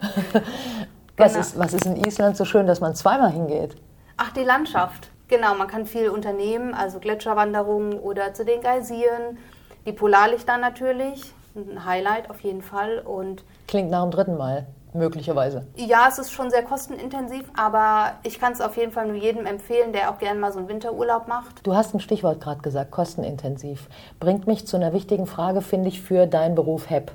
Was, 1.16 1.32
Genau. 1.34 1.40
ist, 1.40 1.58
was 1.58 1.74
ist 1.74 1.86
in 1.86 1.96
Island 2.04 2.36
so 2.36 2.44
schön, 2.44 2.66
dass 2.66 2.80
man 2.80 2.94
zweimal 2.94 3.30
hingeht? 3.30 3.76
Ach, 4.16 4.32
die 4.32 4.44
Landschaft. 4.44 5.10
Genau, 5.28 5.54
man 5.54 5.68
kann 5.68 5.86
viel 5.86 6.08
unternehmen, 6.08 6.74
also 6.74 6.98
Gletscherwanderungen 7.00 7.98
oder 7.98 8.34
zu 8.34 8.44
den 8.44 8.60
Geysiren. 8.60 9.38
Die 9.86 9.92
Polarlichter 9.92 10.58
natürlich, 10.58 11.32
ein 11.54 11.84
Highlight 11.84 12.30
auf 12.30 12.40
jeden 12.40 12.62
Fall. 12.62 12.98
Und 13.00 13.44
Klingt 13.68 13.90
nach 13.90 14.02
dem 14.02 14.10
dritten 14.10 14.36
Mal, 14.36 14.66
möglicherweise. 14.94 15.66
ja, 15.76 16.06
es 16.08 16.18
ist 16.18 16.32
schon 16.32 16.50
sehr 16.50 16.62
kostenintensiv, 16.62 17.44
aber 17.56 18.12
ich 18.22 18.38
kann 18.38 18.52
es 18.52 18.60
auf 18.60 18.76
jeden 18.76 18.92
Fall 18.92 19.06
nur 19.06 19.16
jedem 19.16 19.46
empfehlen, 19.46 19.92
der 19.92 20.10
auch 20.10 20.18
gerne 20.18 20.38
mal 20.38 20.52
so 20.52 20.58
einen 20.58 20.68
Winterurlaub 20.68 21.28
macht. 21.28 21.66
Du 21.66 21.74
hast 21.74 21.94
ein 21.94 22.00
Stichwort 22.00 22.40
gerade 22.40 22.60
gesagt, 22.60 22.90
kostenintensiv. 22.90 23.88
Bringt 24.20 24.46
mich 24.46 24.66
zu 24.66 24.76
einer 24.76 24.92
wichtigen 24.92 25.26
Frage, 25.26 25.62
finde 25.62 25.88
ich, 25.88 26.02
für 26.02 26.26
deinen 26.26 26.54
Beruf 26.54 26.90
HEP, 26.90 27.12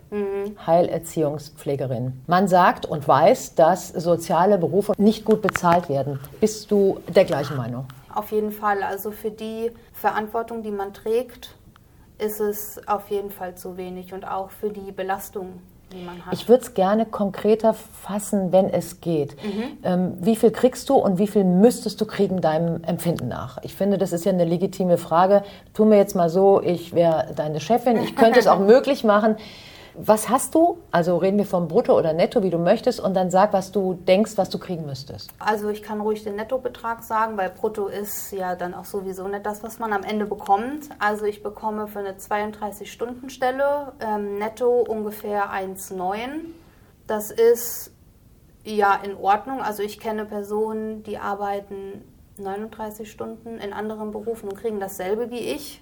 Heilerziehungspflegerin. 0.65 2.21
Man 2.27 2.47
sagt 2.47 2.85
und 2.85 3.07
weiß, 3.07 3.55
dass 3.55 3.89
soziale 3.89 4.57
Berufe 4.57 4.93
nicht 4.97 5.25
gut 5.25 5.41
bezahlt 5.41 5.89
werden. 5.89 6.19
Bist 6.39 6.71
du 6.71 6.99
der 7.07 7.25
gleichen 7.25 7.57
Meinung? 7.57 7.85
Auf 8.13 8.31
jeden 8.31 8.51
Fall. 8.51 8.81
Also 8.83 9.11
für 9.11 9.31
die 9.31 9.71
Verantwortung, 9.93 10.63
die 10.63 10.71
man 10.71 10.93
trägt, 10.93 11.55
ist 12.17 12.39
es 12.39 12.81
auf 12.87 13.09
jeden 13.09 13.29
Fall 13.29 13.55
zu 13.55 13.77
wenig 13.77 14.13
und 14.13 14.27
auch 14.27 14.49
für 14.49 14.69
die 14.69 14.91
Belastung, 14.91 15.61
die 15.91 16.03
man 16.03 16.25
hat. 16.25 16.33
Ich 16.33 16.49
würde 16.49 16.63
es 16.63 16.73
gerne 16.73 17.05
konkreter 17.05 17.73
fassen, 17.73 18.51
wenn 18.51 18.69
es 18.69 19.01
geht. 19.01 19.35
Ähm, 19.83 20.13
wie 20.19 20.35
viel 20.35 20.51
kriegst 20.51 20.89
du 20.89 20.95
und 20.95 21.17
wie 21.17 21.27
viel 21.27 21.43
müsstest 21.43 21.99
du 22.01 22.05
kriegen 22.05 22.41
deinem 22.41 22.83
Empfinden 22.83 23.27
nach? 23.27 23.57
Ich 23.63 23.75
finde, 23.75 23.97
das 23.97 24.13
ist 24.13 24.25
ja 24.25 24.31
eine 24.31 24.45
legitime 24.45 24.97
Frage. 24.97 25.43
Tu 25.73 25.85
mir 25.85 25.97
jetzt 25.97 26.15
mal 26.15 26.29
so, 26.29 26.61
ich 26.61 26.93
wäre 26.93 27.33
deine 27.35 27.59
Chefin, 27.59 27.97
ich 27.97 28.15
könnte 28.15 28.39
es 28.39 28.47
auch 28.47 28.59
möglich 28.73 29.03
machen. 29.03 29.37
Was 29.99 30.29
hast 30.29 30.53
du? 30.53 30.77
Also 30.91 31.17
reden 31.17 31.39
wir 31.39 31.45
vom 31.45 31.67
Brutto 31.67 31.97
oder 31.97 32.13
Netto, 32.13 32.43
wie 32.43 32.51
du 32.51 32.59
möchtest, 32.59 32.99
und 32.99 33.15
dann 33.15 33.31
sag, 33.31 33.51
was 33.51 33.71
du 33.71 33.95
denkst, 33.95 34.33
was 34.35 34.51
du 34.51 34.59
kriegen 34.59 34.85
müsstest. 34.85 35.31
Also 35.39 35.69
ich 35.69 35.81
kann 35.81 36.01
ruhig 36.01 36.23
den 36.23 36.35
Nettobetrag 36.35 37.01
sagen, 37.03 37.35
weil 37.35 37.49
Brutto 37.49 37.87
ist 37.87 38.31
ja 38.31 38.55
dann 38.55 38.75
auch 38.75 38.85
sowieso 38.85 39.27
nicht 39.27 39.43
das, 39.43 39.63
was 39.63 39.79
man 39.79 39.93
am 39.93 40.03
Ende 40.03 40.27
bekommt. 40.27 40.89
Also 40.99 41.25
ich 41.25 41.41
bekomme 41.41 41.87
für 41.87 41.99
eine 41.99 42.13
32-Stunden-Stelle 42.13 43.93
ähm, 43.99 44.37
netto 44.37 44.85
ungefähr 44.87 45.51
1,9. 45.51 46.27
Das 47.07 47.31
ist 47.31 47.91
ja 48.63 48.99
in 49.03 49.15
Ordnung. 49.17 49.61
Also 49.61 49.81
ich 49.81 49.99
kenne 49.99 50.25
Personen, 50.25 51.01
die 51.01 51.17
arbeiten 51.17 52.03
39 52.37 53.09
Stunden 53.09 53.57
in 53.57 53.73
anderen 53.73 54.11
Berufen 54.11 54.47
und 54.49 54.57
kriegen 54.59 54.79
dasselbe 54.79 55.31
wie 55.31 55.39
ich. 55.39 55.81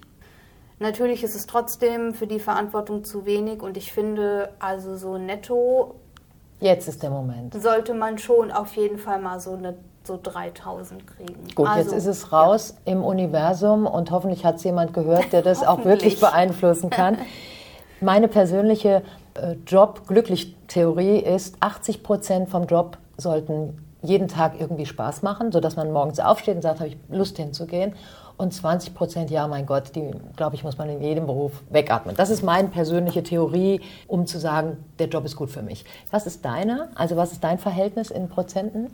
Natürlich 0.78 1.24
ist 1.24 1.34
es 1.34 1.46
trotzdem 1.46 2.12
für 2.12 2.26
die 2.26 2.38
Verantwortung 2.38 3.02
zu 3.04 3.24
wenig 3.24 3.62
und 3.62 3.76
ich 3.76 3.92
finde, 3.92 4.50
also 4.58 4.96
so 4.96 5.16
netto 5.16 5.94
Jetzt 6.60 6.88
ist 6.88 7.02
der 7.02 7.10
Moment. 7.10 7.54
sollte 7.54 7.94
man 7.94 8.18
schon 8.18 8.50
auf 8.50 8.76
jeden 8.76 8.98
Fall 8.98 9.20
mal 9.20 9.40
so 9.40 9.52
eine 9.52 9.76
so 10.06 10.18
3000 10.22 11.06
kriegen. 11.06 11.34
Gut, 11.54 11.66
also, 11.66 11.90
jetzt 11.90 11.92
ist 11.92 12.06
es 12.06 12.32
raus 12.32 12.76
im 12.84 13.02
Universum 13.02 13.86
und 13.86 14.10
hoffentlich 14.10 14.44
hat 14.44 14.56
es 14.56 14.64
jemand 14.64 14.94
gehört, 14.94 15.32
der 15.32 15.42
das 15.42 15.64
auch 15.64 15.84
wirklich 15.84 16.20
beeinflussen 16.20 16.90
kann. 16.90 17.18
Meine 18.00 18.28
persönliche 18.28 19.02
äh, 19.34 19.56
Job-Glücklich-Theorie 19.66 21.18
ist, 21.18 21.56
80 21.60 22.02
Prozent 22.02 22.48
vom 22.48 22.66
Job 22.66 22.98
sollten 23.16 23.85
jeden 24.06 24.28
Tag 24.28 24.58
irgendwie 24.58 24.86
Spaß 24.86 25.22
machen, 25.22 25.52
sodass 25.52 25.76
man 25.76 25.92
morgens 25.92 26.20
aufsteht 26.20 26.56
und 26.56 26.62
sagt, 26.62 26.80
habe 26.80 26.88
ich 26.88 26.96
Lust 27.08 27.36
hinzugehen. 27.36 27.94
Und 28.38 28.52
20 28.52 28.94
Prozent, 28.94 29.30
ja, 29.30 29.48
mein 29.48 29.64
Gott, 29.64 29.96
die, 29.96 30.10
glaube 30.36 30.56
ich, 30.56 30.62
muss 30.62 30.76
man 30.76 30.90
in 30.90 31.00
jedem 31.00 31.26
Beruf 31.26 31.62
wegatmen. 31.70 32.16
Das 32.16 32.28
ist 32.28 32.42
meine 32.42 32.68
persönliche 32.68 33.22
Theorie, 33.22 33.80
um 34.06 34.26
zu 34.26 34.38
sagen, 34.38 34.76
der 34.98 35.08
Job 35.08 35.24
ist 35.24 35.36
gut 35.36 35.50
für 35.50 35.62
mich. 35.62 35.84
Was 36.10 36.26
ist 36.26 36.44
deine? 36.44 36.90
Also 36.94 37.16
was 37.16 37.32
ist 37.32 37.42
dein 37.42 37.58
Verhältnis 37.58 38.10
in 38.10 38.28
Prozenten? 38.28 38.90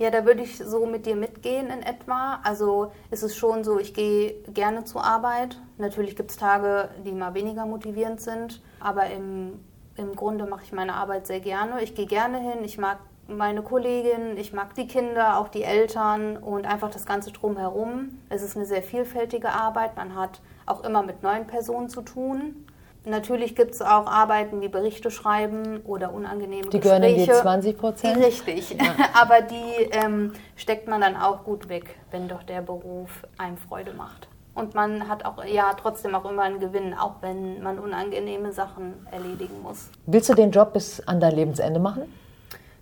Ja, 0.00 0.10
da 0.10 0.24
würde 0.24 0.42
ich 0.42 0.56
so 0.56 0.86
mit 0.86 1.04
dir 1.04 1.14
mitgehen 1.14 1.66
in 1.66 1.82
etwa. 1.82 2.40
Also 2.42 2.90
ist 3.10 3.22
es 3.22 3.36
schon 3.36 3.62
so, 3.64 3.78
ich 3.78 3.92
gehe 3.92 4.32
gerne 4.54 4.84
zur 4.84 5.04
Arbeit. 5.04 5.58
Natürlich 5.76 6.16
gibt 6.16 6.30
es 6.30 6.36
Tage, 6.38 6.88
die 7.04 7.12
mal 7.12 7.34
weniger 7.34 7.66
motivierend 7.66 8.20
sind, 8.20 8.62
aber 8.80 9.08
im, 9.10 9.60
im 9.96 10.16
Grunde 10.16 10.46
mache 10.46 10.62
ich 10.64 10.72
meine 10.72 10.94
Arbeit 10.94 11.26
sehr 11.26 11.40
gerne. 11.40 11.82
Ich 11.82 11.94
gehe 11.94 12.06
gerne 12.06 12.38
hin, 12.38 12.64
ich 12.64 12.78
mag 12.78 12.98
meine 13.36 13.62
Kollegin, 13.62 14.36
ich 14.36 14.52
mag 14.52 14.74
die 14.74 14.86
Kinder, 14.86 15.38
auch 15.38 15.48
die 15.48 15.62
Eltern 15.62 16.36
und 16.36 16.66
einfach 16.66 16.90
das 16.90 17.06
Ganze 17.06 17.32
drumherum. 17.32 18.18
Es 18.28 18.42
ist 18.42 18.56
eine 18.56 18.66
sehr 18.66 18.82
vielfältige 18.82 19.50
Arbeit. 19.50 19.96
Man 19.96 20.14
hat 20.14 20.40
auch 20.66 20.84
immer 20.84 21.02
mit 21.02 21.22
neuen 21.22 21.46
Personen 21.46 21.88
zu 21.88 22.02
tun. 22.02 22.66
Natürlich 23.04 23.56
gibt 23.56 23.72
es 23.72 23.80
auch 23.80 24.06
Arbeiten 24.06 24.60
wie 24.60 24.68
Berichte 24.68 25.10
schreiben 25.10 25.80
oder 25.84 26.12
unangenehme 26.12 26.68
Die 26.68 26.80
gehören 26.80 27.02
in 27.02 27.14
die 27.14 27.20
Gespräche. 27.20 27.42
20 27.42 27.78
Prozent? 27.78 28.16
Richtig, 28.18 28.76
aber 29.14 29.40
die 29.40 29.84
ähm, 29.92 30.32
steckt 30.54 30.86
man 30.86 31.00
dann 31.00 31.16
auch 31.16 31.44
gut 31.44 31.70
weg, 31.70 31.96
wenn 32.10 32.28
doch 32.28 32.42
der 32.42 32.60
Beruf 32.60 33.26
einem 33.38 33.56
Freude 33.56 33.94
macht. 33.94 34.28
Und 34.54 34.74
man 34.74 35.08
hat 35.08 35.24
auch 35.24 35.42
ja 35.44 35.72
trotzdem 35.80 36.14
auch 36.14 36.28
immer 36.28 36.42
einen 36.42 36.60
Gewinn, 36.60 36.92
auch 36.92 37.14
wenn 37.22 37.62
man 37.62 37.78
unangenehme 37.78 38.52
Sachen 38.52 39.06
erledigen 39.10 39.62
muss. 39.62 39.90
Willst 40.04 40.28
du 40.28 40.34
den 40.34 40.50
Job 40.50 40.74
bis 40.74 41.00
an 41.00 41.20
dein 41.20 41.34
Lebensende 41.34 41.80
machen? 41.80 42.02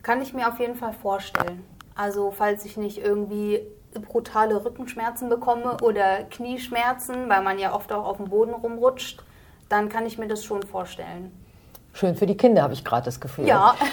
Kann 0.02 0.22
ich 0.22 0.32
mir 0.32 0.48
auf 0.48 0.58
jeden 0.58 0.76
Fall 0.76 0.92
vorstellen. 0.92 1.64
Also 1.94 2.30
falls 2.30 2.64
ich 2.64 2.76
nicht 2.76 2.98
irgendwie 2.98 3.60
brutale 3.94 4.64
Rückenschmerzen 4.64 5.28
bekomme 5.28 5.78
oder 5.82 6.24
Knieschmerzen, 6.24 7.28
weil 7.28 7.42
man 7.42 7.58
ja 7.58 7.74
oft 7.74 7.92
auch 7.92 8.04
auf 8.04 8.18
dem 8.18 8.28
Boden 8.28 8.54
rumrutscht, 8.54 9.22
dann 9.68 9.88
kann 9.88 10.06
ich 10.06 10.18
mir 10.18 10.28
das 10.28 10.44
schon 10.44 10.62
vorstellen. 10.62 11.32
Schön 11.94 12.14
für 12.14 12.26
die 12.26 12.36
Kinder, 12.36 12.62
habe 12.62 12.74
ich 12.74 12.84
gerade 12.84 13.04
das 13.06 13.18
Gefühl. 13.20 13.46
Ja. 13.46 13.74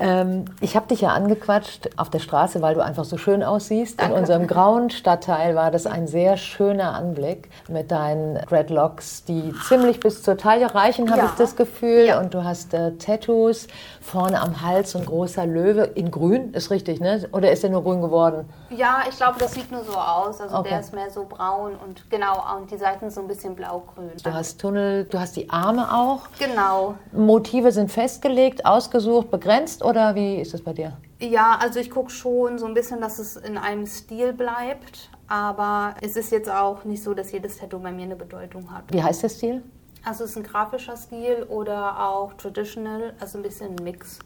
Ähm, 0.00 0.44
ich 0.60 0.76
habe 0.76 0.86
dich 0.88 1.00
ja 1.00 1.08
angequatscht 1.10 1.90
auf 1.96 2.10
der 2.10 2.18
Straße, 2.18 2.60
weil 2.62 2.74
du 2.74 2.80
einfach 2.84 3.04
so 3.04 3.16
schön 3.16 3.42
aussiehst. 3.42 3.98
Danke. 4.00 4.12
In 4.14 4.20
unserem 4.20 4.46
grauen 4.46 4.90
Stadtteil 4.90 5.54
war 5.56 5.70
das 5.70 5.86
ein 5.86 6.06
sehr 6.06 6.36
schöner 6.36 6.94
Anblick 6.94 7.48
mit 7.68 7.90
deinen 7.90 8.34
Dreadlocks, 8.48 9.24
die 9.24 9.52
ziemlich 9.66 9.98
bis 9.98 10.22
zur 10.22 10.36
Taille 10.36 10.72
reichen, 10.74 11.10
habe 11.10 11.20
Ja. 11.22 11.26
ich 11.26 11.32
das 11.32 11.56
Gefühl. 11.56 12.06
Ja. 12.06 12.20
Und 12.20 12.34
du 12.34 12.44
hast 12.44 12.74
äh, 12.74 12.92
Tattoos, 12.96 13.66
vorne 14.00 14.40
am 14.40 14.62
Hals 14.62 14.94
ein 14.94 15.04
großer 15.04 15.46
Löwe 15.46 15.82
in 15.84 16.10
grün, 16.10 16.52
ist 16.54 16.70
richtig, 16.70 17.00
ne? 17.00 17.28
Oder 17.32 17.50
ist 17.50 17.62
der 17.62 17.70
nur 17.70 17.82
grün 17.82 18.00
geworden? 18.00 18.48
Ja, 18.70 19.00
ich 19.08 19.16
glaube, 19.16 19.38
das 19.38 19.52
sieht 19.54 19.70
nur 19.72 19.82
so 19.84 19.94
aus. 19.96 20.40
Also 20.40 20.56
Okay. 20.58 20.68
der 20.70 20.80
ist 20.80 20.92
mehr 20.94 21.10
so 21.10 21.24
braun 21.24 21.72
und 21.84 22.08
genau, 22.10 22.44
und 22.56 22.70
die 22.70 22.76
Seiten 22.78 23.10
so 23.10 23.20
ein 23.20 23.26
bisschen 23.28 23.54
blaugrün. 23.56 24.10
Du 24.22 24.32
hast 24.32 24.60
Tunnel, 24.60 25.04
du 25.04 25.18
hast 25.18 25.34
die 25.36 25.48
Arme 25.50 25.92
auch. 25.92 26.20
Genau. 26.38 26.94
Motive 27.38 27.70
sind 27.70 27.92
festgelegt, 27.92 28.66
ausgesucht, 28.66 29.30
begrenzt 29.30 29.84
oder 29.84 30.16
wie 30.16 30.40
ist 30.40 30.54
das 30.54 30.60
bei 30.60 30.72
dir? 30.72 30.96
Ja, 31.20 31.56
also 31.60 31.78
ich 31.78 31.88
gucke 31.88 32.10
schon 32.10 32.58
so 32.58 32.66
ein 32.66 32.74
bisschen, 32.74 33.00
dass 33.00 33.20
es 33.20 33.36
in 33.36 33.56
einem 33.56 33.86
Stil 33.86 34.32
bleibt. 34.32 35.08
Aber 35.28 35.94
es 36.00 36.16
ist 36.16 36.32
jetzt 36.32 36.50
auch 36.50 36.84
nicht 36.84 37.00
so, 37.00 37.14
dass 37.14 37.30
jedes 37.30 37.58
Tattoo 37.58 37.78
bei 37.78 37.92
mir 37.92 38.02
eine 38.02 38.16
Bedeutung 38.16 38.72
hat. 38.74 38.84
Wie 38.90 39.00
heißt 39.00 39.22
der 39.22 39.28
Stil? 39.28 39.62
Also 40.04 40.24
es 40.24 40.30
ist 40.30 40.36
ein 40.36 40.42
grafischer 40.42 40.96
Stil 40.96 41.44
oder 41.48 42.08
auch 42.08 42.32
traditional, 42.34 43.12
also 43.20 43.38
ein 43.38 43.42
bisschen 43.42 43.76
ein 43.76 43.84
Mix. 43.84 44.18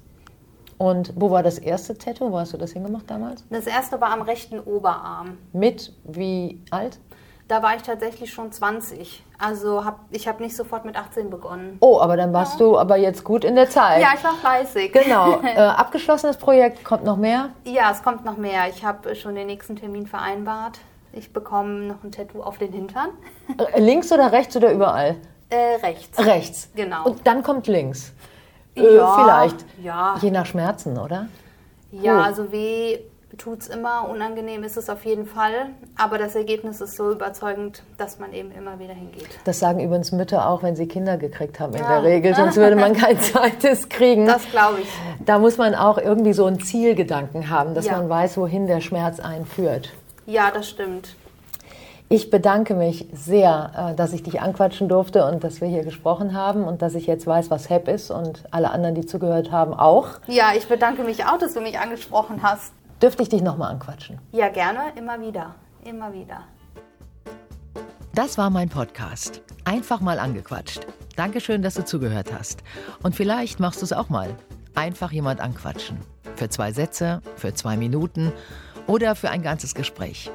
Und 0.79 1.13
wo 1.15 1.31
war 1.31 1.43
das 1.43 1.59
erste 1.59 1.99
Tattoo? 1.99 2.33
Wo 2.33 2.39
hast 2.39 2.55
du 2.55 2.57
das 2.57 2.73
hingemacht 2.73 3.11
damals? 3.11 3.45
Das 3.51 3.67
erste 3.67 4.01
war 4.01 4.11
am 4.11 4.23
rechten 4.23 4.59
Oberarm. 4.59 5.37
Mit 5.53 5.93
wie 6.05 6.63
alt? 6.71 6.99
Da 7.53 7.63
war 7.63 7.77
ich 7.77 7.83
tatsächlich 7.83 8.33
schon 8.33 8.51
20. 8.51 9.23
Also 9.39 9.85
hab, 9.85 9.99
ich 10.11 10.27
habe 10.27 10.43
nicht 10.43 10.57
sofort 10.57 10.87
mit 10.87 10.97
18 10.97 11.29
begonnen. 11.29 11.77
Oh, 11.81 12.01
aber 12.01 12.17
dann 12.17 12.33
warst 12.33 12.59
du 12.59 12.79
aber 12.79 12.97
jetzt 12.97 13.25
gut 13.25 13.45
in 13.45 13.57
der 13.57 13.69
Zeit. 13.69 14.01
Ja, 14.01 14.15
ich 14.17 14.25
war 14.25 14.33
fleißig. 14.37 14.91
Genau. 14.91 15.39
Äh, 15.43 15.59
abgeschlossenes 15.61 16.39
Projekt, 16.39 16.83
kommt 16.83 17.05
noch 17.05 17.19
mehr? 17.19 17.51
Ja, 17.65 17.91
es 17.93 18.03
kommt 18.03 18.25
noch 18.25 18.39
mehr. 18.39 18.69
Ich 18.71 18.83
habe 18.87 19.15
schon 19.15 19.35
den 19.35 19.49
nächsten 19.49 19.77
Termin 19.77 20.07
vereinbart. 20.07 20.79
Ich 21.13 21.35
bekomme 21.35 21.89
noch 21.89 22.03
ein 22.03 22.11
Tattoo 22.11 22.43
auf 22.43 22.57
den 22.57 22.73
Hintern. 22.73 23.11
Äh, 23.75 23.81
links 23.81 24.11
oder 24.11 24.33
rechts 24.33 24.57
oder 24.57 24.73
überall? 24.73 25.17
Äh, 25.51 25.75
rechts. 25.85 26.19
Rechts. 26.25 26.71
Genau. 26.75 27.05
Und 27.05 27.27
dann 27.27 27.43
kommt 27.43 27.67
links. 27.67 28.15
Äh, 28.75 28.95
Ja, 28.97 29.15
vielleicht. 29.15 29.67
ja. 29.83 30.15
Je 30.23 30.31
nach 30.31 30.47
Schmerzen, 30.47 30.97
oder? 30.99 31.27
Ja, 31.91 32.15
Cool. 32.17 32.23
also 32.25 32.51
weh 32.51 32.99
tut's 33.37 33.67
immer, 33.69 34.09
unangenehm 34.09 34.63
ist 34.65 34.77
es 34.77 34.89
auf 34.91 35.05
jeden 35.05 35.27
Fall. 35.27 35.71
Aber 35.97 36.19
das 36.19 36.35
Ergebnis 36.35 36.81
ist 36.81 36.97
so 36.97 37.11
überzeugend, 37.13 37.83
dass 37.99 38.19
man 38.19 38.33
eben 38.33 38.51
immer 38.53 38.79
wieder 38.79 38.95
hingeht. 38.95 39.29
Das 39.45 39.59
sagen 39.59 39.81
übrigens 39.81 40.13
Mütter 40.13 40.49
auch, 40.49 40.63
wenn 40.63 40.77
sie 40.77 40.87
Kinder 40.87 41.17
gekriegt 41.17 41.59
haben 41.61 41.75
in 41.75 41.81
Ja. 41.83 41.89
der 42.01 42.03
Regel. 42.03 42.35
Sonst 42.35 42.57
würde 42.57 42.77
man 42.77 42.95
kein 42.95 43.19
zweites 43.21 43.89
kriegen. 43.89 44.27
Das 44.27 44.49
glaube 44.51 44.81
ich. 44.83 44.89
da 45.25 45.39
muss 45.39 45.57
man 45.57 45.75
auch 45.75 45.99
irgendwie 45.99 46.33
so 46.33 46.47
einen 46.47 46.61
Zielgedanken 46.61 47.49
haben, 47.51 47.75
dass 47.75 47.87
Ja. 47.87 47.97
man 47.97 48.09
weiß, 48.09 48.37
wohin 48.37 48.67
der 48.67 48.81
Schmerz 48.81 49.21
einen 49.21 49.47
führt. 49.47 49.93
Ja, 50.27 50.51
das 50.53 50.69
stimmt. 50.69 51.17
Ich 52.09 52.29
bedanke 52.29 52.75
mich 52.75 53.09
sehr, 53.15 53.93
äh, 53.93 53.97
dass 53.97 54.13
ich 54.13 54.23
dich 54.23 54.43
anquatschen 54.43 54.87
durfte 54.87 55.25
und 55.25 55.43
dass 55.43 55.63
wir 55.63 55.69
hier 55.69 55.83
gesprochen 55.83 56.35
haben 56.37 56.65
und 56.65 56.83
dass 56.83 56.95
ich 56.95 57.07
jetzt 57.07 57.27
weiß, 57.27 57.51
was 57.51 57.71
HEP 57.71 57.89
ist 57.89 58.11
und 58.11 58.45
alle 58.51 58.71
anderen, 58.71 58.95
die 58.95 59.07
zugehört 59.07 59.51
haben, 59.51 59.73
auch. 59.73 60.09
Ja, 60.27 60.51
ich 60.55 60.69
bedanke 60.69 61.05
mich 61.05 61.25
auch, 61.25 61.39
dass 61.39 61.55
du 61.55 61.63
mich 61.63 61.79
angesprochen 61.79 62.41
hast. 62.43 62.75
Dürfte 63.03 63.25
ich 63.25 63.29
dich 63.29 63.43
nochmal 63.43 63.73
anquatschen? 63.73 64.21
Ja, 64.31 64.49
gerne, 64.49 64.93
immer 64.97 65.21
wieder. 65.21 65.57
Immer 65.85 66.13
wieder. 66.13 66.45
Das 68.15 68.39
war 68.39 68.49
mein 68.49 68.69
Podcast. 68.69 69.43
Einfach 69.65 70.01
mal 70.01 70.21
angequatscht. 70.21 70.87
Dankeschön, 71.17 71.63
dass 71.63 71.75
du 71.75 71.85
zugehört 71.85 72.33
hast. 72.33 72.63
Und 73.03 73.17
vielleicht 73.17 73.59
machst 73.59 73.81
du 73.81 73.85
es 73.87 73.93
auch 73.93 74.09
mal. 74.09 74.37
Einfach 74.77 75.11
jemand 75.11 75.41
anquatschen. 75.41 75.99
Für 76.37 76.49
zwei 76.49 76.73
Sätze, 76.73 77.21
für 77.37 77.53
zwei 77.55 77.77
Minuten 77.77 78.33
oder 78.87 79.17
für 79.17 79.31
ein 79.31 79.43
ganzes 79.43 79.75
Gespräch. 79.75 80.31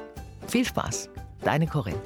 Viel 0.46 0.66
Spaß, 0.66 1.08
deine 1.42 1.66
Corinne. 1.66 2.02